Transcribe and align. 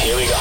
Here 0.00 0.16
we 0.16 0.24
go. 0.24 0.40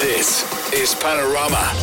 This 0.00 0.44
is 0.72 0.94
Panorama. 0.94 1.74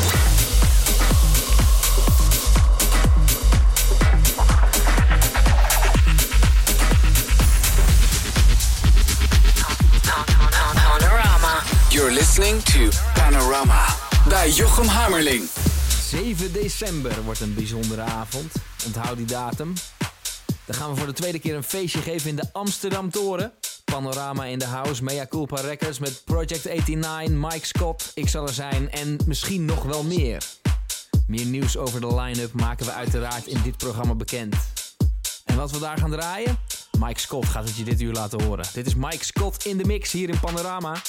Panorama. 10.75 11.63
You're 11.91 12.12
listening 12.12 12.62
to 12.63 12.89
Panorama 13.13 13.85
bij 14.28 14.49
Jochem 14.49 14.87
Hammerling. 14.87 15.49
7 16.09 16.52
december 16.53 17.23
wordt 17.23 17.39
een 17.39 17.53
bijzondere 17.53 18.02
avond. 18.02 18.52
Onthoud 18.85 19.17
die 19.17 19.25
datum. 19.25 19.73
Dan 20.66 20.75
gaan 20.75 20.89
we 20.89 20.98
voor 20.98 21.07
de 21.07 21.13
tweede 21.13 21.39
keer 21.39 21.55
een 21.55 21.63
feestje 21.63 22.02
geven 22.02 22.30
in 22.30 22.35
de 22.35 22.49
Amsterdam 22.52 23.09
Toren. 23.09 23.52
Panorama 23.85 24.45
in 24.45 24.59
de 24.59 24.66
house, 24.66 25.04
Mea 25.04 25.26
Culpa 25.27 25.62
Records 25.62 25.99
met 25.99 26.21
Project 26.26 26.66
89, 26.66 27.30
Mike 27.30 27.66
Scott, 27.66 28.12
Ik 28.13 28.30
zal 28.30 28.48
er 28.48 28.54
zijn 28.54 28.91
en 28.91 29.18
misschien 29.26 29.66
nog 29.66 29.84
wel 29.84 30.04
meer. 30.04 30.44
Meer 31.27 31.45
nieuws 31.45 31.77
over 31.77 32.02
de 32.02 32.16
line-up 32.16 32.54
maken 32.54 32.85
we 32.85 32.91
uiteraard 32.91 33.48
in 33.48 33.62
dit 33.63 33.77
programma 33.77 34.13
bekend. 34.13 34.55
En 35.45 35.55
wat 35.55 35.71
we 35.71 35.80
daar 35.80 35.98
gaan 35.98 36.12
draaien? 36.12 36.57
Mike 36.99 37.20
Scott 37.20 37.45
gaat 37.45 37.68
het 37.68 37.77
je 37.77 37.84
dit 37.84 38.02
uur 38.02 38.13
laten 38.13 38.43
horen. 38.43 38.66
Dit 38.73 38.85
is 38.85 38.95
Mike 38.95 39.26
Scott 39.26 39.66
in 39.66 39.77
de 39.77 39.85
mix 39.85 40.12
hier 40.12 40.30
in 40.30 40.40
Panorama. 40.40 41.02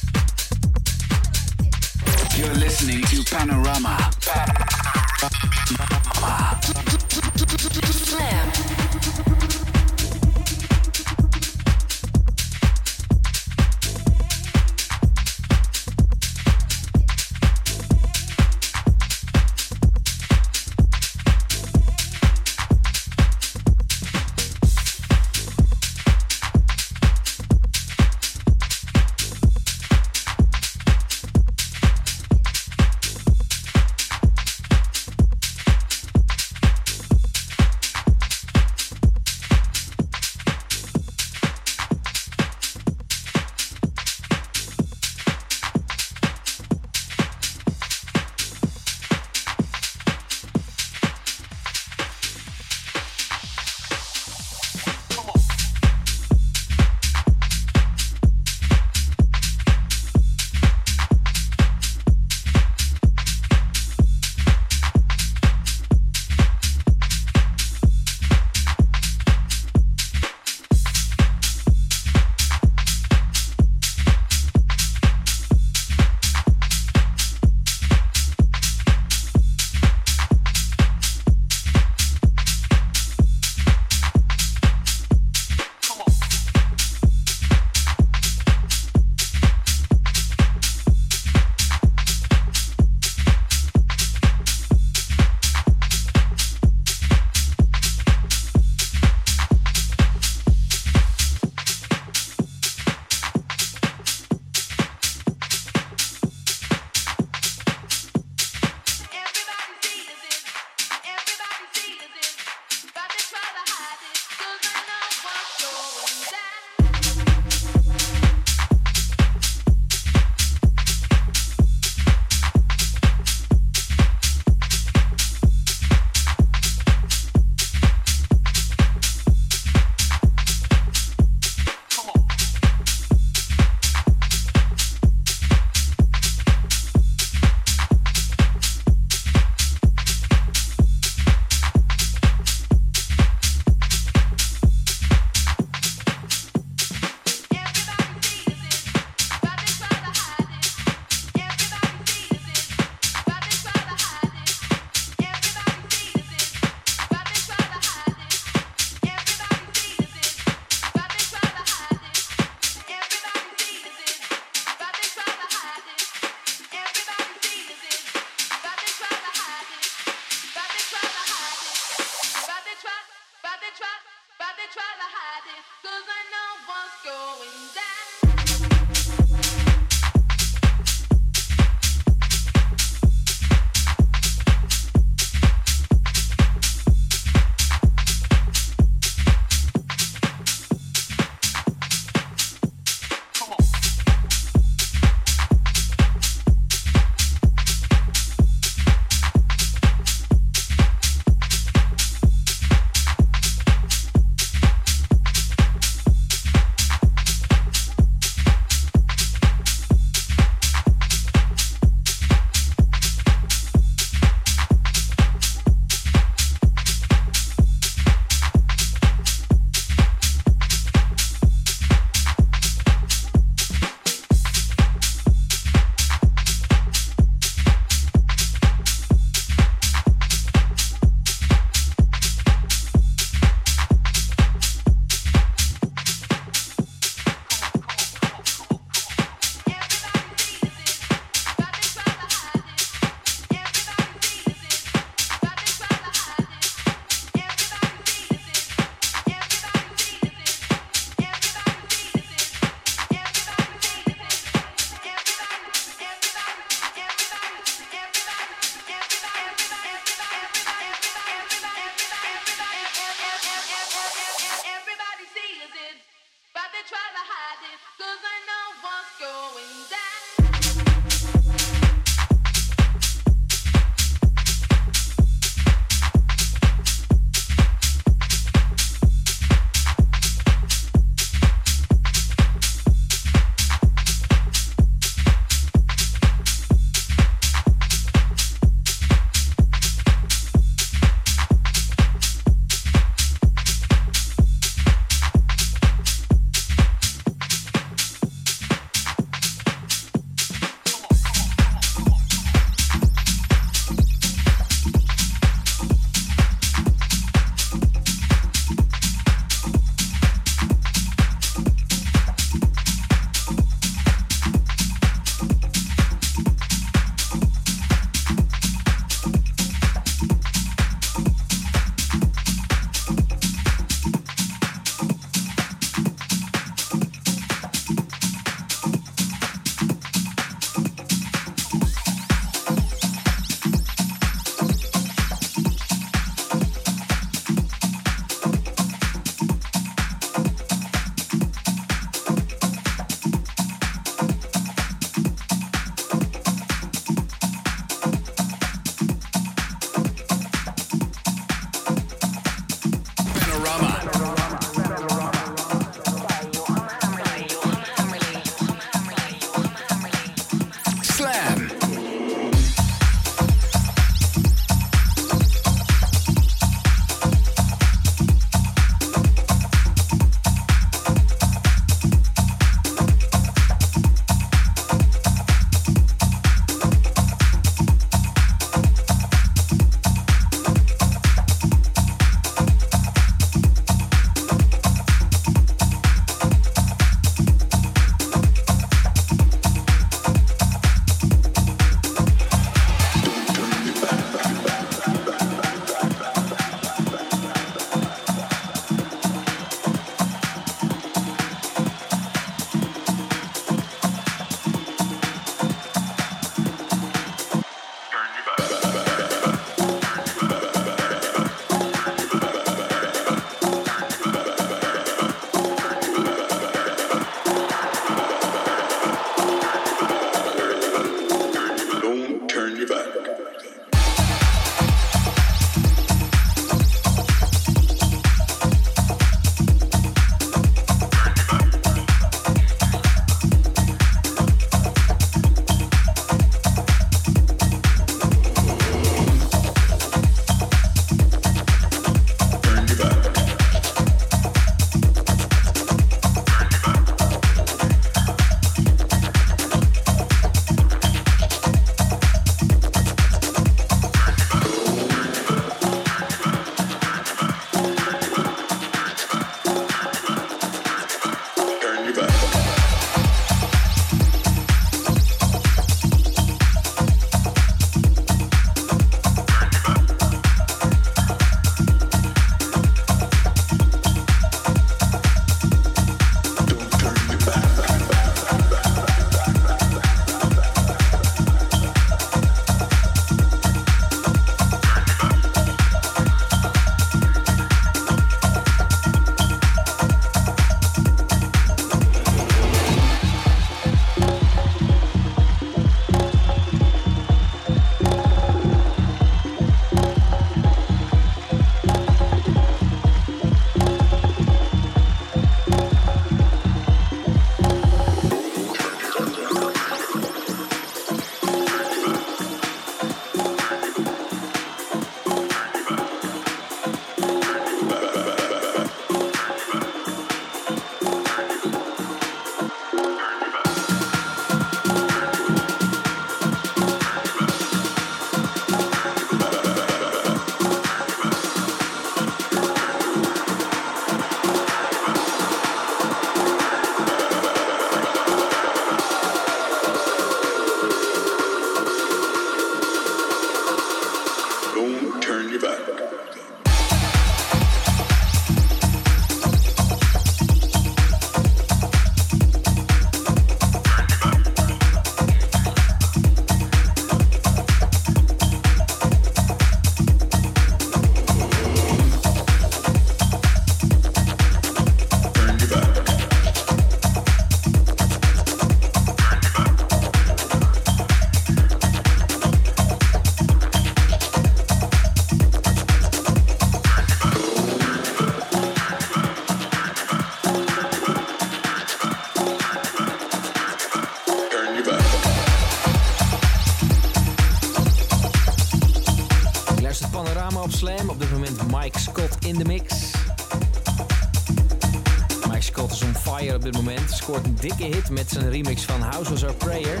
Moment. 596.76 597.10
Scoort 597.10 597.44
een 597.44 597.56
dikke 597.60 597.84
hit 597.84 598.10
met 598.10 598.30
zijn 598.30 598.50
remix 598.50 598.82
van 598.82 599.00
House 599.00 599.30
Was 599.30 599.44
Our 599.44 599.54
Prayer. 599.54 600.00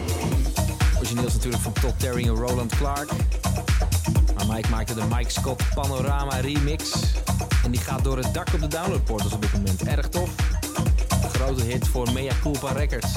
Origineel 0.96 1.26
is 1.26 1.32
natuurlijk 1.32 1.62
van 1.62 1.72
Todd 1.72 1.98
Terry 1.98 2.28
en 2.28 2.34
Roland 2.34 2.76
Clark. 2.76 3.10
Maar 4.36 4.46
Mike 4.46 4.70
maakte 4.70 4.94
de 4.94 5.02
Mike 5.14 5.30
Scott 5.30 5.62
Panorama 5.74 6.36
remix. 6.36 6.92
En 7.64 7.70
die 7.70 7.80
gaat 7.80 8.04
door 8.04 8.16
het 8.16 8.34
dak 8.34 8.48
op 8.54 8.60
de 8.60 8.68
downloadportals 8.68 9.32
op 9.32 9.42
dit 9.42 9.52
moment. 9.52 9.82
Erg 9.82 10.08
tof. 10.08 10.30
Een 11.22 11.30
grote 11.30 11.62
hit 11.62 11.88
voor 11.88 12.12
Mea 12.12 12.32
Culpa 12.42 12.72
Records. 12.72 13.12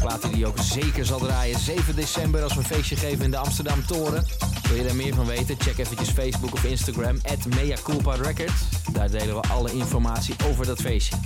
Plaat 0.00 0.32
die 0.32 0.46
ook 0.46 0.58
zeker 0.58 1.04
zal 1.06 1.18
draaien 1.18 1.58
7 1.58 1.96
december 1.96 2.42
als 2.42 2.52
we 2.52 2.58
een 2.58 2.64
feestje 2.64 2.96
geven 2.96 3.24
in 3.24 3.30
de 3.30 3.36
Amsterdam 3.36 3.86
Toren. 3.86 4.26
Wil 4.68 4.76
je 4.76 4.84
daar 4.84 4.96
meer 4.96 5.14
van 5.14 5.26
weten? 5.26 5.56
Check 5.58 5.78
eventjes 5.78 6.10
Facebook 6.10 6.52
of 6.52 6.64
Instagram, 6.64 7.18
at 7.22 7.46
Mea 7.54 7.76
Culpa 7.82 8.14
Records. 8.14 8.62
Daar 8.92 9.10
delen 9.10 9.40
we 9.40 9.48
alle 9.48 9.72
informatie 9.72 10.34
over 10.50 10.66
dat 10.66 10.80
feestje. 10.80 11.16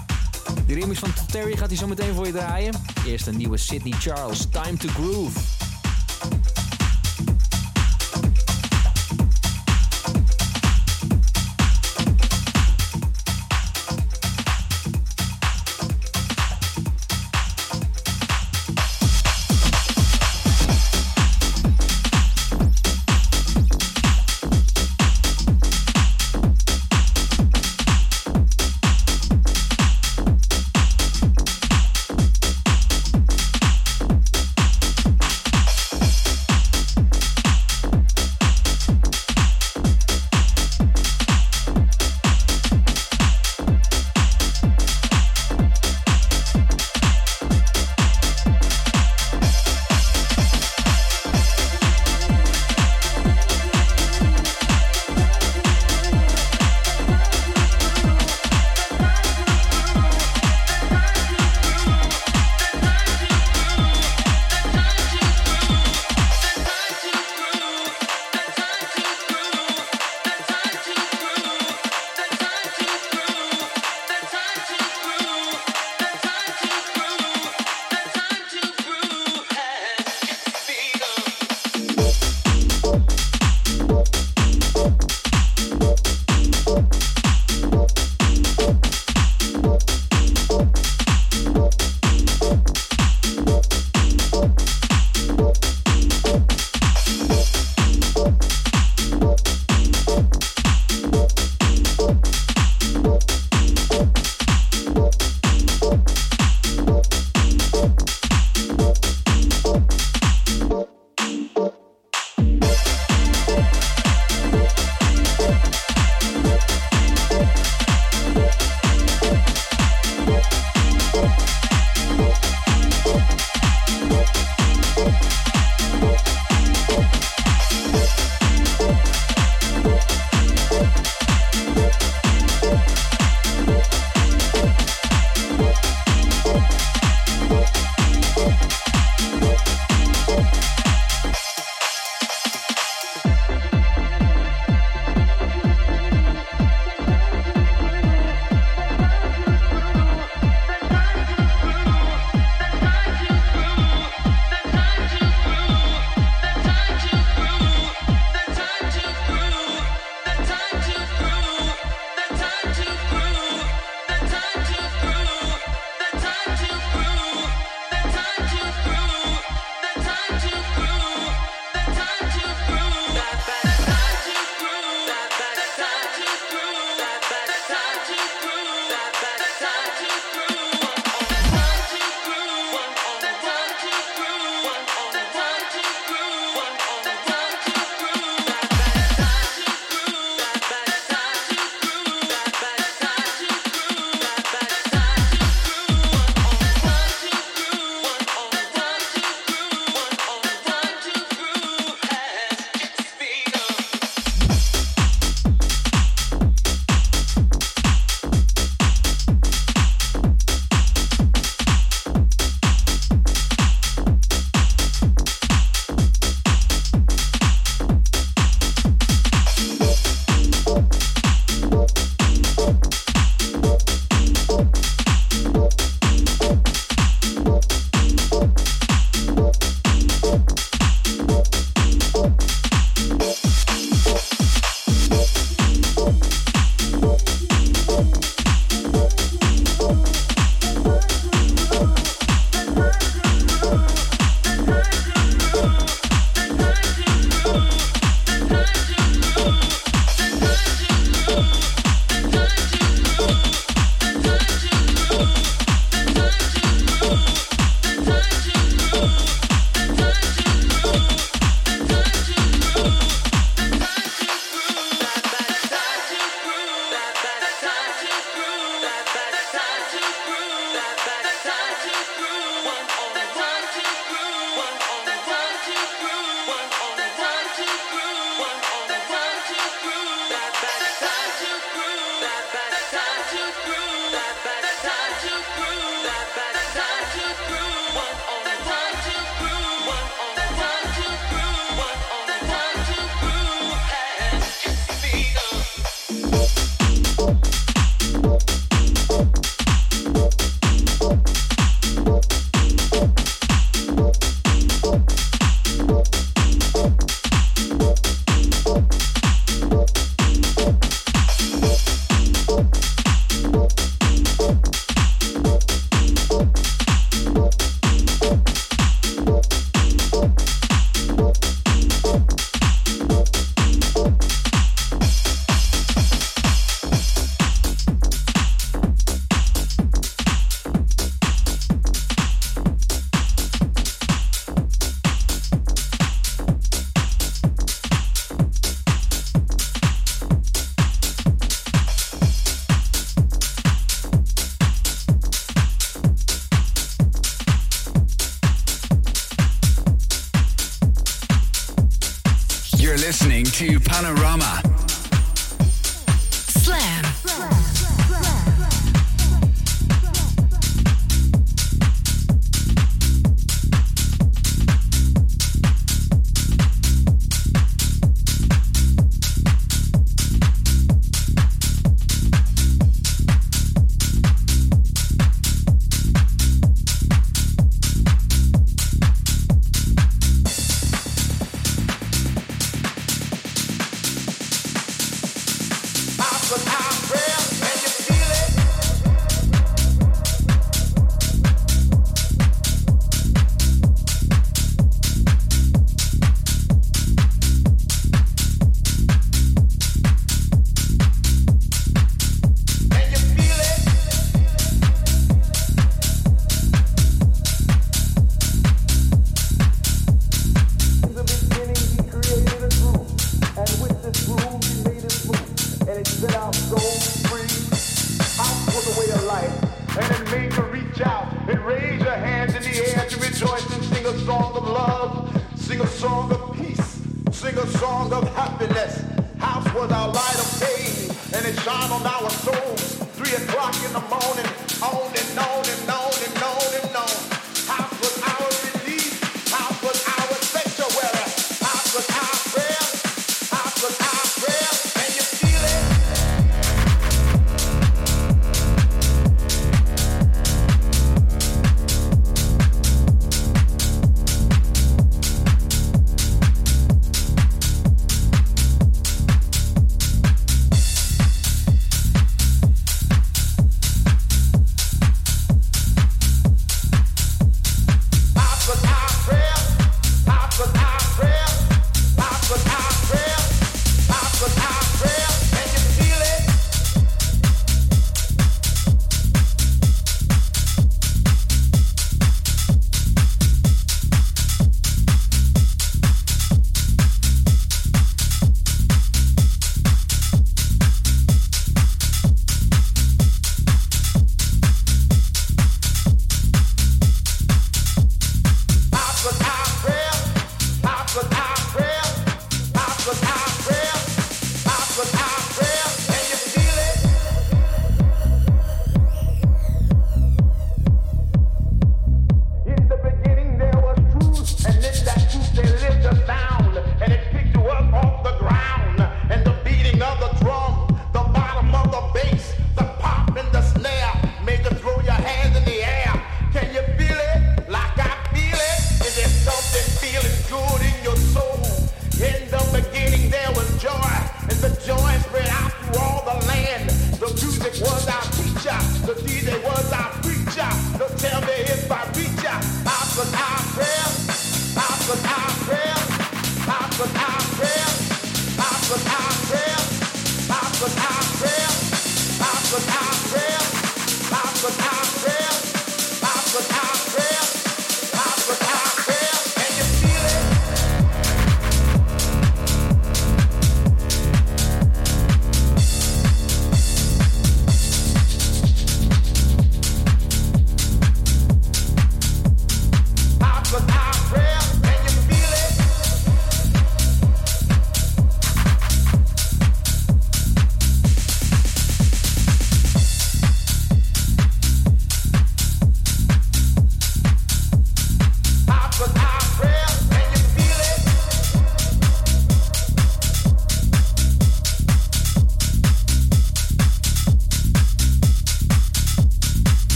De 0.67 0.75
remix 0.75 0.99
van 0.99 1.13
Terry 1.27 1.57
gaat 1.57 1.69
hij 1.69 1.77
zo 1.77 1.87
meteen 1.87 2.15
voor 2.15 2.27
je 2.27 2.33
draaien. 2.33 2.75
Eerst 3.07 3.27
een 3.27 3.37
nieuwe 3.37 3.57
Sydney 3.57 3.93
Charles, 3.99 4.47
Time 4.51 4.77
to 4.77 4.89
Groove. 4.89 5.54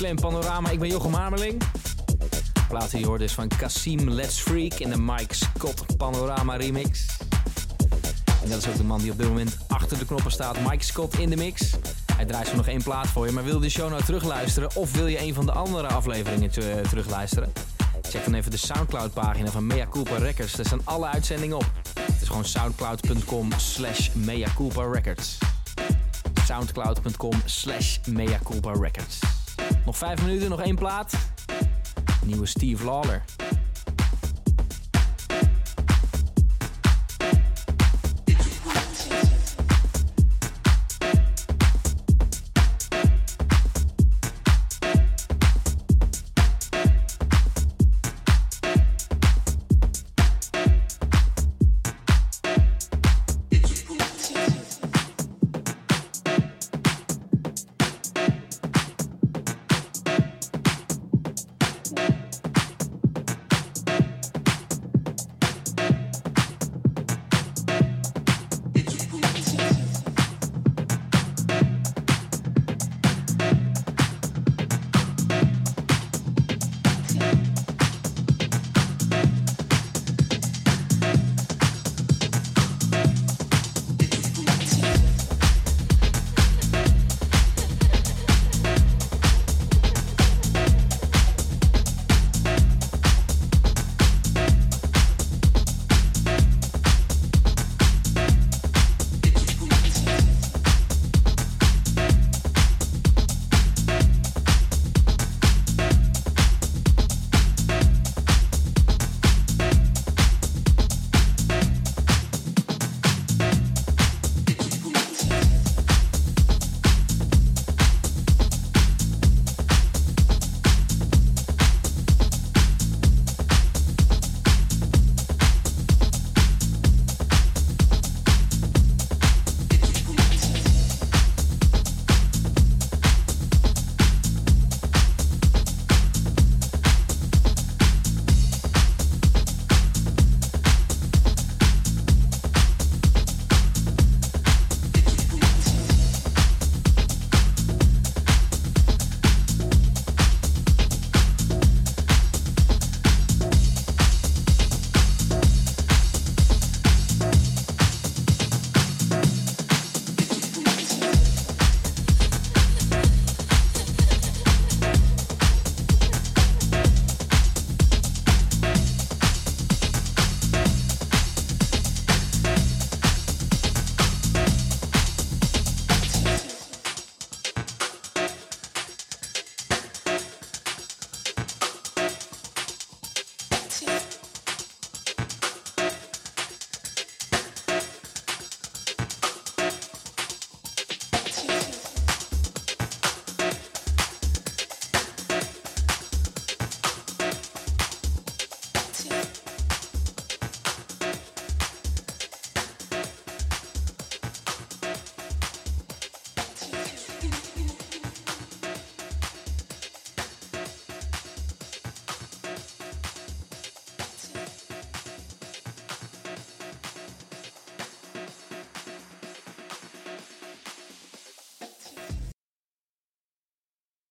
Slam 0.00 0.16
Panorama, 0.16 0.70
ik 0.70 0.78
ben 0.78 0.88
Jochem 0.88 1.14
Hamerling. 1.14 1.60
De 2.52 2.60
plaat 2.68 2.90
die 2.90 3.00
je 3.00 3.06
hoort 3.06 3.20
is 3.20 3.32
van 3.32 3.48
Kasim 3.48 4.10
Let's 4.10 4.40
Freak 4.40 4.72
in 4.74 4.90
de 4.90 4.98
Mike 4.98 5.34
Scott 5.34 5.96
Panorama 5.96 6.56
remix. 6.56 7.06
En 8.42 8.48
dat 8.48 8.58
is 8.58 8.68
ook 8.68 8.76
de 8.76 8.84
man 8.84 9.00
die 9.00 9.10
op 9.10 9.18
dit 9.18 9.28
moment 9.28 9.56
achter 9.68 9.98
de 9.98 10.04
knoppen 10.04 10.30
staat, 10.32 10.60
Mike 10.60 10.84
Scott 10.84 11.18
in 11.18 11.30
de 11.30 11.36
mix. 11.36 11.70
Hij 12.16 12.24
draait 12.24 12.46
zo 12.46 12.56
nog 12.56 12.66
één 12.66 12.82
plaat 12.82 13.06
voor 13.06 13.26
je, 13.26 13.32
maar 13.32 13.44
wil 13.44 13.54
je 13.54 13.60
de 13.60 13.68
show 13.68 13.90
nou 13.90 14.02
terugluisteren 14.02 14.76
of 14.76 14.92
wil 14.92 15.06
je 15.06 15.20
een 15.22 15.34
van 15.34 15.46
de 15.46 15.52
andere 15.52 15.86
afleveringen 15.86 16.50
te- 16.50 16.80
terugluisteren? 16.88 17.52
Check 18.02 18.24
dan 18.24 18.34
even 18.34 18.50
de 18.50 18.56
Soundcloud 18.56 19.12
pagina 19.12 19.50
van 19.50 19.66
Mea 19.66 19.86
Culpa 19.90 20.16
Records. 20.16 20.52
Daar 20.52 20.66
staan 20.66 20.80
alle 20.84 21.06
uitzendingen 21.06 21.56
op. 21.56 21.70
Het 22.00 22.22
is 22.22 22.28
gewoon 22.28 22.44
soundcloud.com 22.44 23.48
slash 23.56 24.08
Mea 24.12 24.48
Records. 24.92 25.38
Soundcloud.com 26.44 27.42
slash 27.44 27.98
Records. 28.80 29.39
Nog 29.84 29.96
vijf 29.98 30.22
minuten, 30.22 30.50
nog 30.50 30.60
één 30.60 30.76
plaat. 30.76 31.14
Nieuwe 32.24 32.46
Steve 32.46 32.84
Lawler. 32.84 33.24